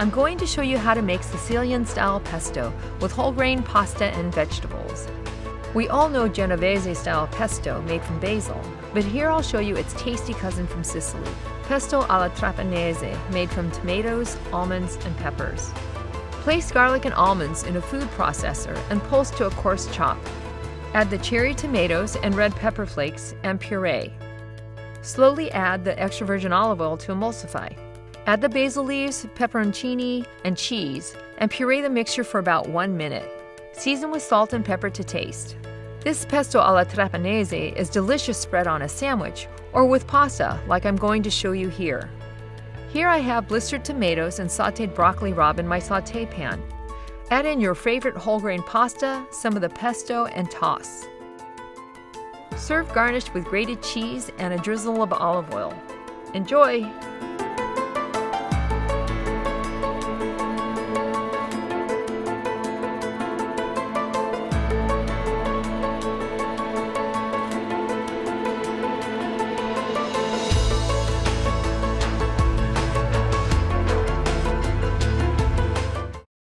[0.00, 4.04] I'm going to show you how to make Sicilian style pesto with whole grain pasta
[4.04, 5.08] and vegetables.
[5.74, 8.62] We all know Genovese style pesto made from basil,
[8.94, 11.28] but here I'll show you its tasty cousin from Sicily,
[11.64, 15.72] pesto alla trapanese made from tomatoes, almonds, and peppers.
[16.30, 20.16] Place garlic and almonds in a food processor and pulse to a coarse chop.
[20.94, 24.14] Add the cherry tomatoes and red pepper flakes and puree.
[25.02, 27.76] Slowly add the extra virgin olive oil to emulsify.
[28.28, 33.26] Add the basil leaves, pepperoncini, and cheese, and puree the mixture for about one minute.
[33.72, 35.56] Season with salt and pepper to taste.
[36.00, 40.96] This pesto alla trapanese is delicious spread on a sandwich or with pasta, like I'm
[40.96, 42.10] going to show you here.
[42.90, 46.62] Here I have blistered tomatoes and sauteed broccoli rabe in my saute pan.
[47.30, 51.06] Add in your favorite whole grain pasta, some of the pesto, and toss.
[52.58, 55.72] Serve garnished with grated cheese and a drizzle of olive oil.
[56.34, 56.86] Enjoy!